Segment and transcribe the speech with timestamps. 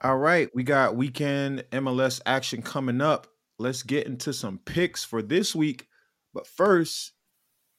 [0.00, 3.26] All right, we got weekend MLS action coming up.
[3.58, 5.88] Let's get into some picks for this week.
[6.32, 7.14] But first,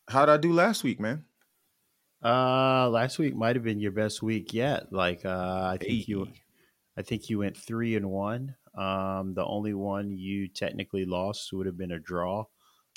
[0.10, 1.24] how did I do last week, man?
[2.22, 4.92] Uh, last week might have been your best week yet.
[4.92, 6.06] Like, uh, I think hey.
[6.08, 6.28] you,
[6.98, 8.54] I think you went three and one.
[8.78, 12.44] Um, the only one you technically lost would have been a draw.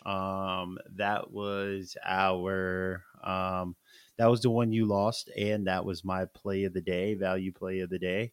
[0.04, 3.76] Um, that was our, um,
[4.18, 7.52] that was the one you lost, and that was my play of the day, value
[7.52, 8.32] play of the day.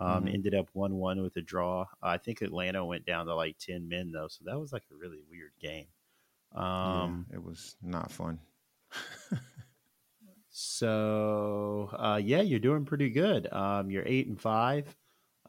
[0.00, 0.34] Um, mm-hmm.
[0.34, 1.86] Ended up one one with a draw.
[2.02, 4.96] I think Atlanta went down to like ten men though, so that was like a
[4.96, 5.86] really weird game.
[6.54, 8.38] Um, yeah, it was not fun.
[10.50, 13.52] so uh, yeah, you're doing pretty good.
[13.52, 14.96] Um, you're eight and five.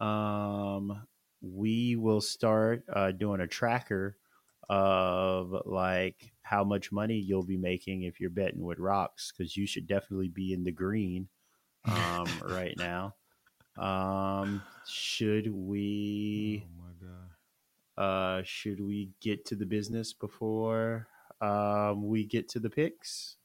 [0.02, 1.02] Um,
[1.42, 4.18] we will start uh, doing a tracker
[4.70, 9.66] of like how much money you'll be making if you're betting with rocks because you
[9.66, 11.28] should definitely be in the green
[11.86, 13.16] um, right now.
[13.78, 16.66] Um, should we?
[16.66, 17.32] Oh my god.
[17.98, 21.08] Uh, should we get to the business before
[21.42, 23.38] um we get to the picks?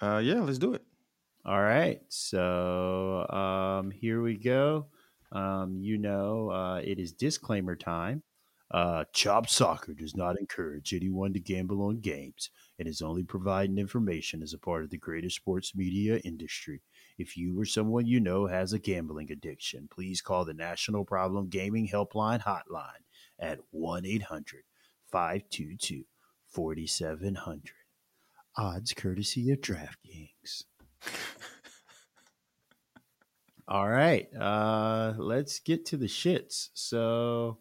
[0.00, 0.84] Uh, yeah, let's do it.
[1.44, 2.02] All right.
[2.12, 4.88] So um, here we go.
[5.32, 8.22] Um, you know, uh, it is disclaimer time.
[8.70, 13.78] Uh, Chop Soccer does not encourage anyone to gamble on games and is only providing
[13.78, 16.82] information as a part of the greater sports media industry.
[17.20, 21.50] If you or someone you know has a gambling addiction, please call the National Problem
[21.50, 23.04] Gaming Helpline Hotline
[23.38, 24.62] at 1 800
[25.12, 26.04] 522
[26.48, 27.74] 4700.
[28.56, 30.64] Odds courtesy of DraftKings.
[33.68, 36.70] All right, uh, let's get to the shits.
[36.72, 37.58] So,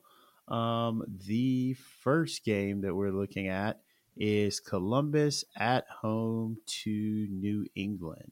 [0.47, 3.81] um, the first game that we're looking at
[4.15, 8.31] is Columbus at home to New England.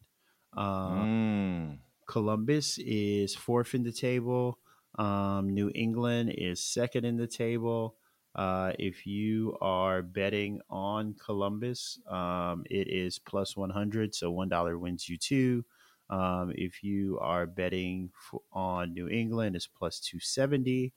[0.58, 1.78] Uh, mm.
[2.08, 4.58] Columbus is fourth in the table.
[4.98, 7.96] Um, New England is second in the table.
[8.36, 15.08] Uh, if you are betting on Columbus, um, it is plus 100, so $1 wins
[15.08, 15.64] you two.
[16.10, 18.10] Um, if you are betting
[18.52, 20.94] on New England, it's plus 270,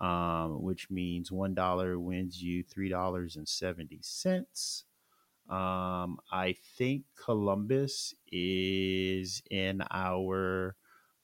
[0.00, 4.84] um, which means $1 wins you $3.70.
[5.48, 10.76] Um, I think Columbus is in our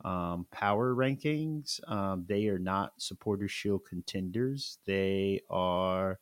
[0.05, 1.81] um, power rankings.
[1.91, 4.79] Um, they are not supporter shield contenders.
[4.85, 6.19] They are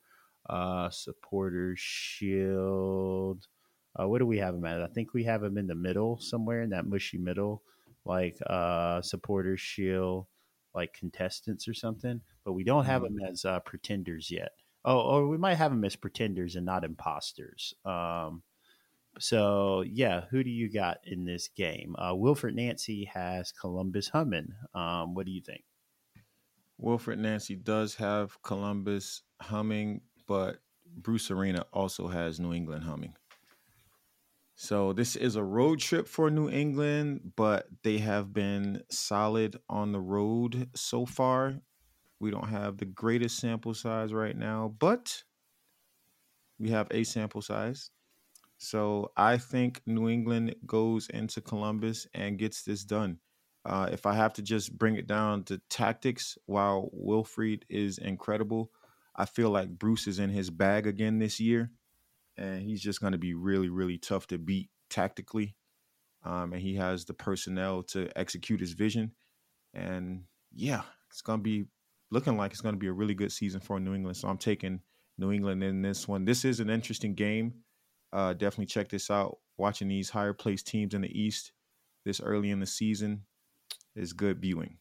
[0.48, 3.48] uh, supporter shield.
[3.98, 4.82] Uh, what do we have them at?
[4.82, 7.62] I think we have them in the middle somewhere in that mushy middle,
[8.04, 10.26] like uh, supporter shield,
[10.74, 12.20] like contestants or something.
[12.44, 14.52] But we don't have them as uh, pretenders yet.
[14.86, 17.74] Oh, or we might have them as pretenders and not imposters.
[17.84, 18.42] Um,
[19.18, 21.96] so yeah, who do you got in this game?
[21.98, 24.52] Uh, Wilfried Nancy has Columbus humming.
[24.74, 25.64] Um, what do you think?
[26.80, 33.14] Wilfried Nancy does have Columbus humming, but Bruce Arena also has New England humming.
[34.54, 39.92] So this is a road trip for New England, but they have been solid on
[39.92, 41.56] the road so far.
[42.20, 45.22] We don't have the greatest sample size right now, but
[46.58, 47.90] we have a sample size.
[48.58, 53.18] So I think New England goes into Columbus and gets this done.
[53.66, 58.70] Uh, if I have to just bring it down to tactics, while Wilfried is incredible,
[59.14, 61.70] I feel like Bruce is in his bag again this year,
[62.36, 65.56] and he's just going to be really, really tough to beat tactically.
[66.24, 69.12] Um, and he has the personnel to execute his vision.
[69.74, 71.66] And yeah, it's going to be
[72.10, 74.16] looking like it's going to be a really good season for New England.
[74.16, 74.80] So I'm taking
[75.18, 76.24] New England in this one.
[76.24, 77.54] This is an interesting game.
[78.12, 79.38] Uh, definitely check this out.
[79.56, 81.52] Watching these higher placed teams in the East
[82.04, 83.22] this early in the season
[83.94, 84.78] is good viewing.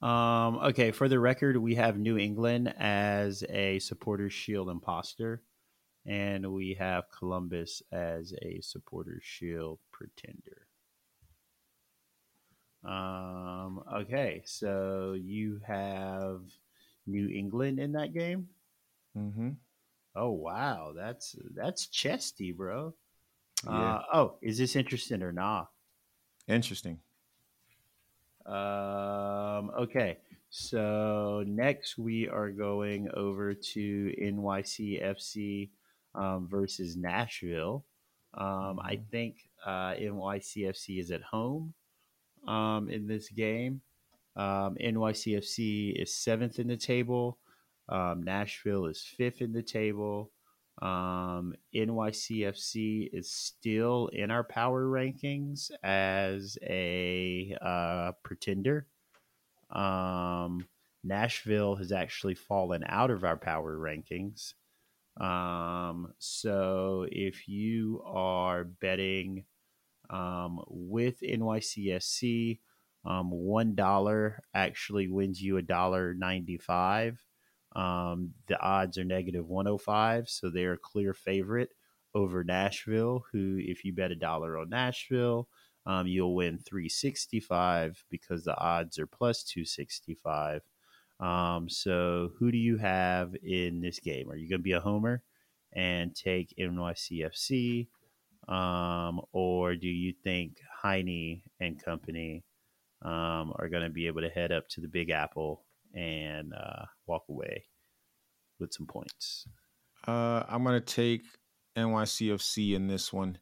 [0.00, 5.42] Um, okay, for the record, we have New England as a supporters shield imposter,
[6.06, 10.67] and we have Columbus as a supporters shield pretender.
[12.84, 16.40] Um, okay, so you have
[17.06, 18.48] New England in that game.
[19.16, 19.50] Mm-hmm.
[20.14, 22.94] Oh wow, that's that's chesty, bro.
[23.64, 23.72] Yeah.
[23.72, 25.68] Uh, oh, is this interesting or not?
[26.46, 26.98] Interesting.
[28.46, 30.18] Um, okay.
[30.50, 35.68] So next we are going over to NYCFC
[36.14, 37.84] um, versus Nashville.
[38.34, 39.36] Um, I think
[39.66, 41.74] uh, NYCFC is at home
[42.48, 43.80] um, in this game.
[44.36, 47.38] Um, NYCFC is seventh in the table.
[47.88, 50.30] Um, Nashville is fifth in the table.
[50.80, 58.86] Um, NYCFC is still in our power rankings as a uh, pretender.
[59.70, 60.68] Um,
[61.02, 64.54] Nashville has actually fallen out of our power rankings.
[65.20, 69.44] Um, so if you are betting
[70.10, 72.60] um, with NYCFC,
[73.04, 77.22] um, one dollar actually wins you a dollar ninety-five.
[77.76, 81.70] Um, the odds are negative 105, so they're a clear favorite
[82.14, 83.24] over Nashville.
[83.32, 85.48] Who, if you bet a dollar on Nashville,
[85.86, 90.62] um, you'll win 365 because the odds are plus 265.
[91.20, 94.30] Um, so, who do you have in this game?
[94.30, 95.22] Are you going to be a homer
[95.72, 97.88] and take NYCFC,
[98.48, 102.44] um, or do you think Hany and company
[103.04, 105.64] um, are going to be able to head up to the Big Apple
[105.94, 107.64] and uh, walk away
[108.58, 109.46] with some points?
[110.06, 111.22] Uh, I'm going to take
[111.76, 113.38] NYCFC in this one,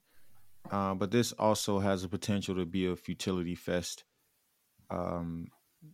[0.70, 4.05] uh, but this also has a potential to be a futility fest.
[4.91, 5.47] Um,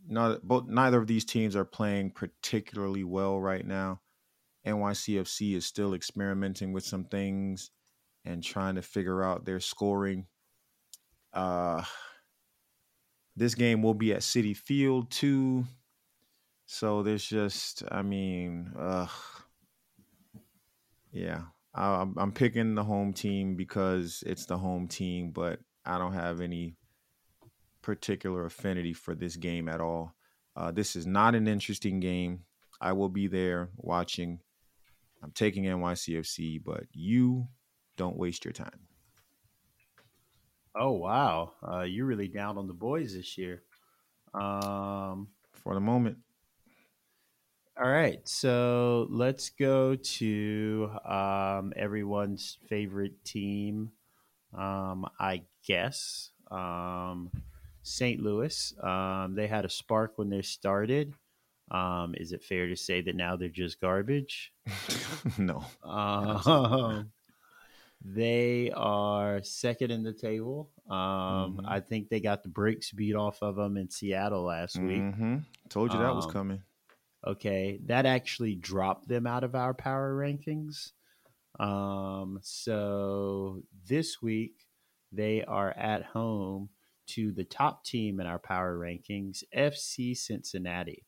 [0.08, 4.00] not, both, neither of these teams are playing particularly well right now.
[4.66, 7.70] NYCFC is still experimenting with some things
[8.24, 10.26] and trying to figure out their scoring.
[11.32, 11.82] Uh,
[13.36, 15.64] this game will be at Citi Field too.
[16.66, 19.06] So there's just, I mean, uh,
[21.10, 21.42] yeah,
[21.74, 26.40] I, I'm picking the home team because it's the home team, but I don't have
[26.40, 26.76] any
[27.82, 30.14] particular affinity for this game at all.
[30.54, 32.44] Uh, this is not an interesting game.
[32.80, 34.40] I will be there watching.
[35.22, 37.48] I'm taking NYCFC, but you
[37.96, 38.88] don't waste your time.
[40.74, 43.62] Oh wow, uh, you're really down on the boys this year.
[44.34, 46.18] Um, For the moment,
[47.80, 53.92] all right, so let's go to um, everyone's favorite team.
[54.56, 57.30] Um, I guess um,
[57.82, 58.20] St.
[58.20, 58.74] Louis.
[58.82, 61.14] Um, they had a spark when they started.
[61.70, 64.52] Um, is it fair to say that now they're just garbage?
[65.38, 65.64] no.
[65.82, 67.10] Um,
[68.04, 70.70] they are second in the table.
[70.88, 71.64] Um, Mhm.
[71.66, 75.02] I think they got the brakes beat off of them in Seattle last week.
[75.14, 75.38] hmm
[75.68, 76.62] Told you that was Um, coming.
[77.24, 80.92] Okay, that actually dropped them out of our power rankings.
[81.60, 84.66] Um, so this week
[85.12, 86.70] they are at home
[87.06, 91.06] to the top team in our power rankings, FC Cincinnati.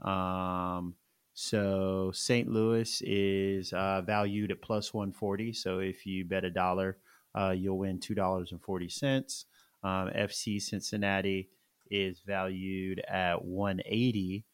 [0.00, 0.96] Um,
[1.34, 2.48] so St.
[2.48, 5.52] Louis is uh, valued at plus 140.
[5.52, 6.98] So if you bet a dollar,
[7.34, 9.44] uh, you'll win $2.40.
[9.82, 11.50] Um, FC Cincinnati
[11.90, 14.44] is valued at 180.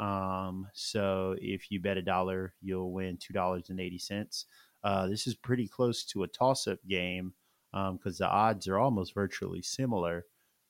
[0.00, 4.46] Um, so if you bet a dollar, you'll win two dollars and eighty cents.
[4.82, 7.34] Uh, this is pretty close to a toss-up game
[7.72, 10.24] because the odds are almost virtually similar.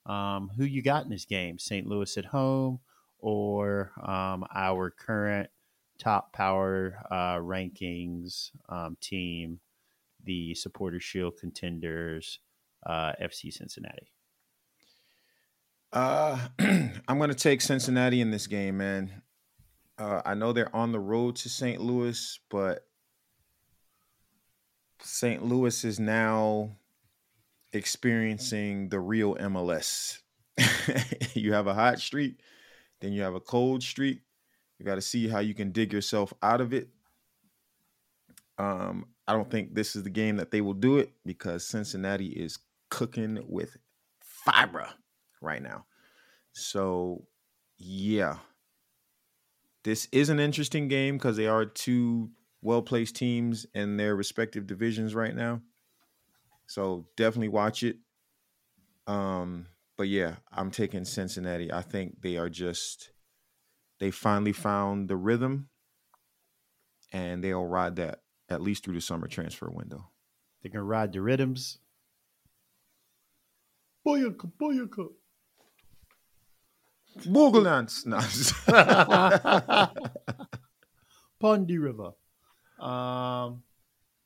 [0.05, 1.57] Um, who you got in this game?
[1.57, 1.87] St.
[1.87, 2.79] Louis at home
[3.19, 5.49] or um, our current
[6.01, 9.59] top power uh, rankings um, team,
[10.23, 12.39] the Supporter Shield contenders,
[12.85, 14.11] uh, FC Cincinnati.
[15.93, 19.21] Uh, I'm going to take Cincinnati in this game, man.
[19.97, 21.79] Uh, I know they're on the road to St.
[21.79, 22.87] Louis, but
[25.01, 25.45] St.
[25.45, 26.71] Louis is now
[27.73, 30.19] experiencing the real MLS.
[31.35, 32.39] you have a hot streak,
[33.01, 34.21] then you have a cold streak.
[34.81, 36.89] You got to see how you can dig yourself out of it.
[38.57, 42.29] Um, I don't think this is the game that they will do it because Cincinnati
[42.29, 42.57] is
[42.89, 43.77] cooking with
[44.19, 44.89] fiber
[45.39, 45.85] right now.
[46.53, 47.27] So,
[47.77, 48.37] yeah.
[49.83, 52.31] This is an interesting game because they are two
[52.63, 55.61] well placed teams in their respective divisions right now.
[56.65, 57.97] So, definitely watch it.
[59.05, 61.71] Um, but yeah, I'm taking Cincinnati.
[61.71, 63.11] I think they are just,
[64.01, 65.69] they finally found the rhythm
[67.13, 70.09] and they'll ride that at least through the summer transfer window.
[70.61, 71.77] They're gonna ride the rhythms.
[74.05, 75.09] Boyaka, boyaka.
[77.19, 78.07] Boogleance.
[78.07, 78.17] No.
[81.39, 82.13] Pondy River.
[82.79, 83.61] Um, all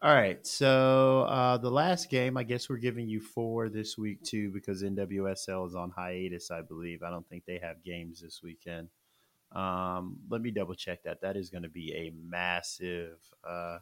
[0.01, 0.47] All right.
[0.47, 4.83] So uh, the last game, I guess we're giving you four this week too, because
[4.83, 6.49] NWSL is on hiatus.
[6.49, 7.03] I believe.
[7.03, 8.87] I don't think they have games this weekend.
[9.55, 11.21] Um, let me double check that.
[11.21, 13.17] That is going to be a massive.
[13.47, 13.77] Uh,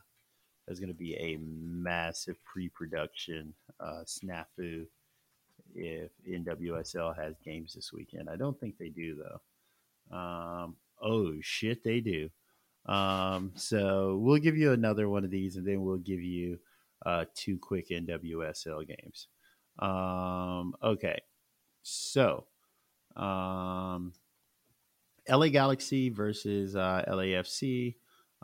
[0.66, 4.86] there's going to be a massive pre-production uh, snafu
[5.76, 8.30] if NWSL has games this weekend.
[8.30, 10.16] I don't think they do though.
[10.16, 12.30] Um, oh shit, they do.
[12.86, 16.60] Um, so we'll give you another one of these, and then we'll give you
[17.06, 19.28] uh, two quick NWSL games.
[19.80, 21.20] Um, okay,
[21.82, 22.46] so
[23.16, 24.14] um,
[25.30, 27.96] LA Galaxy versus uh, LAFC.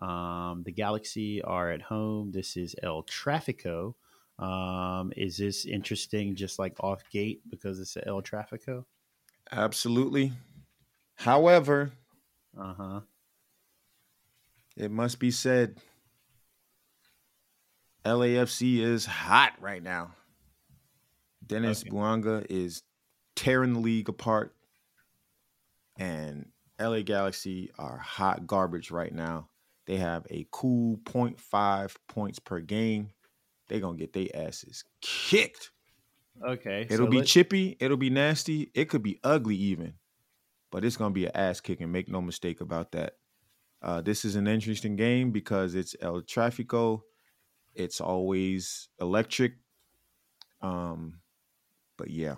[0.02, 2.32] Um, the Galaxy are at home.
[2.32, 3.96] This is El Trafico.
[4.38, 8.86] Um, is this interesting, just like off gate, because it's El Trafico?
[9.52, 10.32] Absolutely.
[11.16, 11.92] However,
[12.58, 13.00] uh huh.
[14.78, 15.78] It must be said,
[18.06, 20.12] LAFC is hot right now.
[21.46, 21.90] Denis okay.
[21.90, 22.84] Bouanga is
[23.36, 24.56] tearing the league apart,
[25.98, 26.46] and
[26.80, 29.50] LA Galaxy are hot garbage right now.
[29.86, 33.10] They have a cool 0.5 points per game.
[33.68, 35.72] They're gonna get their asses kicked.
[36.44, 36.88] Okay.
[36.90, 39.94] It'll so be chippy, it'll be nasty, it could be ugly even.
[40.72, 43.14] But it's gonna be an ass kicking, make no mistake about that.
[43.82, 47.02] Uh, this is an interesting game because it's El Trafico.
[47.74, 49.54] It's always electric.
[50.62, 51.22] Um,
[51.98, 52.36] but yeah.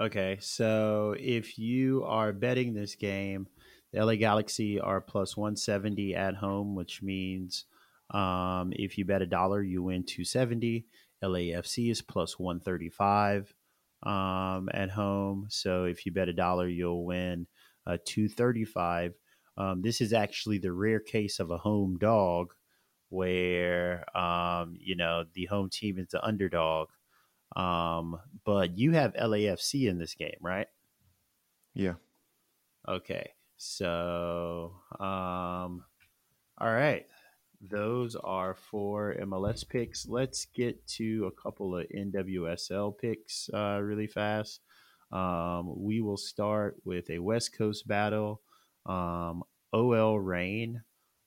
[0.00, 3.46] Okay, so if you are betting this game,
[3.92, 7.66] the LA Galaxy are plus 170 at home, which means
[8.10, 10.86] um, if you bet a dollar, you win 270.
[11.22, 13.54] LAFC is plus 135
[14.02, 15.46] um, at home.
[15.50, 17.46] So if you bet a dollar, you'll win
[17.86, 19.14] uh, 235.
[19.58, 22.54] Um, this is actually the rare case of a home dog
[23.10, 26.88] where, um, you know, the home team is the underdog.
[27.56, 30.66] Um, but you have LAFC in this game, right?
[31.74, 31.94] Yeah.
[32.88, 33.30] Okay.
[33.56, 35.84] So, um,
[36.58, 37.06] all right.
[37.60, 40.08] Those are four MLS picks.
[40.08, 44.60] Let's get to a couple of NWSL picks uh, really fast.
[45.12, 48.40] Um, we will start with a West Coast battle.
[48.86, 50.82] Um, OL Reign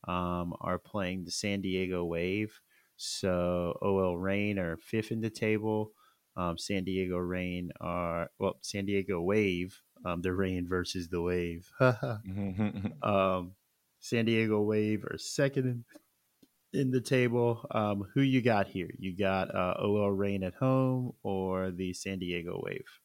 [0.08, 2.60] um, are playing the San Diego Wave.
[2.98, 5.94] So OL Reign are fifth in the table.
[6.38, 9.80] Um, San Diego Reign are well, San Diego Wave.
[10.06, 11.72] Um, the Reign versus the Wave.
[11.80, 13.54] um,
[14.00, 15.84] San Diego Wave are second
[16.74, 17.66] in, in the table.
[17.72, 18.90] Um, who you got here?
[19.00, 23.00] You got uh, OL Reign at home or the San Diego Wave?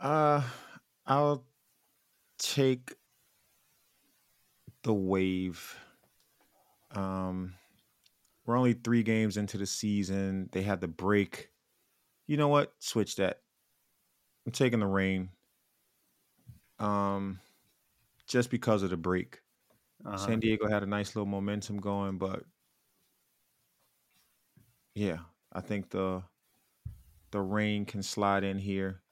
[0.00, 0.42] Uh,
[1.06, 1.44] I'll
[2.38, 2.94] take
[4.82, 5.76] the wave.
[6.92, 7.54] Um,
[8.46, 10.48] we're only three games into the season.
[10.52, 11.49] They had the break.
[12.30, 12.72] You know what?
[12.78, 13.40] Switch that.
[14.46, 15.30] I'm taking the reign.
[16.78, 17.40] Um,
[18.28, 19.40] just because of the break.
[20.06, 20.16] Uh-huh.
[20.16, 22.44] San Diego had a nice little momentum going, but
[24.94, 25.18] yeah,
[25.52, 26.22] I think the
[27.32, 29.02] the reign can slide in here,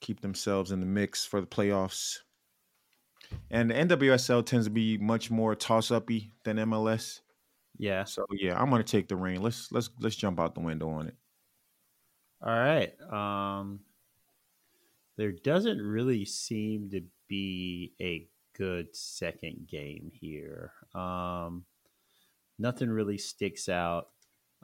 [0.00, 2.18] keep themselves in the mix for the playoffs.
[3.52, 7.20] And the NWSL tends to be much more toss uppy than MLS.
[7.78, 8.02] Yeah.
[8.02, 9.42] So yeah, I'm gonna take the reign.
[9.42, 11.14] Let's let's let's jump out the window on it.
[12.42, 12.92] All right.
[13.10, 13.80] Um
[15.16, 20.72] there doesn't really seem to be a good second game here.
[20.94, 21.64] Um
[22.58, 24.08] nothing really sticks out.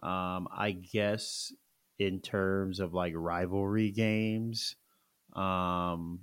[0.03, 1.53] Um I guess
[1.99, 4.77] in terms of like rivalry games,
[5.35, 6.21] um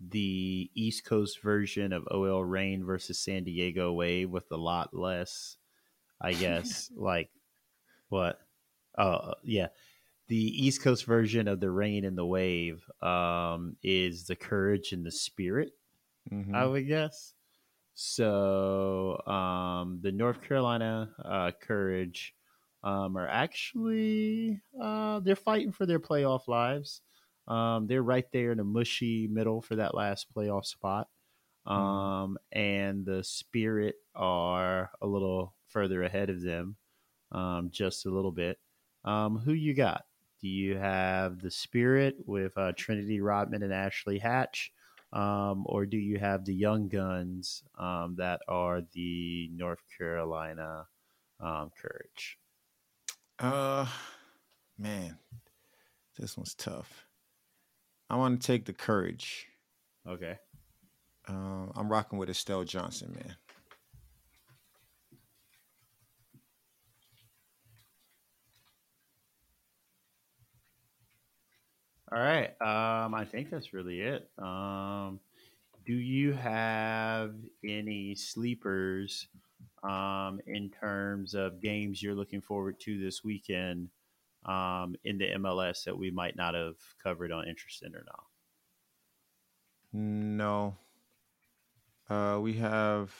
[0.00, 5.56] the East Coast version of OL Reign versus San Diego Wave with a lot less,
[6.20, 7.30] I guess, like
[8.08, 8.38] what?
[8.98, 9.68] Oh, yeah.
[10.28, 15.04] The East Coast version of the Reign and the Wave um, is the Courage and
[15.06, 15.70] the Spirit,
[16.30, 16.54] mm-hmm.
[16.54, 17.34] I would guess.
[17.94, 22.34] So um, the North Carolina uh, Courage
[22.82, 27.00] um, are actually uh, they're fighting for their playoff lives.
[27.48, 31.08] Um, they're right there in the mushy middle for that last playoff spot.
[31.66, 31.82] Mm-hmm.
[31.82, 36.76] Um, and the Spirit are a little further ahead of them,
[37.32, 38.58] um, just a little bit.
[39.04, 40.04] Um, who you got?
[40.40, 44.72] Do you have the Spirit with uh, Trinity Rodman and Ashley Hatch?
[45.12, 50.86] Um, or do you have the Young Guns um, that are the North Carolina
[51.40, 52.38] um, Courage?
[53.38, 53.86] Uh,
[54.78, 55.18] man,
[56.18, 57.06] this one's tough.
[58.10, 59.46] I want to take the courage.
[60.08, 60.38] Okay.
[61.28, 63.36] Uh, I'm rocking with Estelle Johnson, man.
[72.12, 72.50] All right.
[72.60, 74.30] Um, I think that's really it.
[74.38, 75.18] Um,
[75.84, 77.34] do you have
[77.64, 79.28] any sleepers
[79.82, 83.88] um, in terms of games you're looking forward to this weekend
[84.44, 88.24] um, in the MLS that we might not have covered on Interested or not?
[89.92, 90.76] No.
[92.08, 93.12] Uh, we have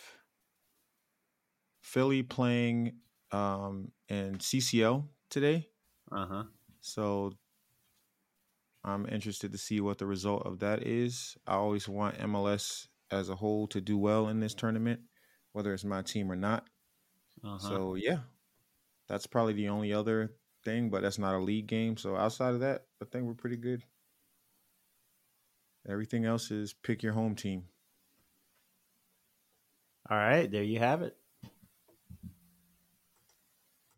[1.80, 2.98] Philly playing
[3.32, 5.68] um, in CCL today.
[6.12, 6.44] Uh huh.
[6.80, 7.32] So
[8.86, 11.36] I'm interested to see what the result of that is.
[11.46, 15.00] I always want MLS as a whole to do well in this tournament,
[15.52, 16.64] whether it's my team or not.
[17.44, 17.58] Uh-huh.
[17.58, 18.18] So yeah,
[19.08, 20.32] that's probably the only other
[20.64, 21.96] thing, but that's not a league game.
[21.96, 23.82] So outside of that, I think we're pretty good.
[25.88, 27.64] Everything else is pick your home team.
[30.08, 31.16] All right, there you have it.